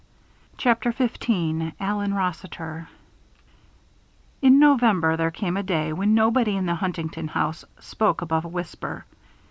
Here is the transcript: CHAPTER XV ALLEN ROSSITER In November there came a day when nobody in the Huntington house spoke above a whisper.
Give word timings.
CHAPTER 0.57 0.91
XV 0.91 1.79
ALLEN 1.79 2.15
ROSSITER 2.15 2.89
In 4.41 4.57
November 4.57 5.15
there 5.15 5.29
came 5.29 5.55
a 5.57 5.61
day 5.61 5.93
when 5.93 6.15
nobody 6.15 6.57
in 6.57 6.65
the 6.65 6.73
Huntington 6.73 7.27
house 7.27 7.63
spoke 7.79 8.23
above 8.23 8.43
a 8.43 8.47
whisper. 8.47 9.05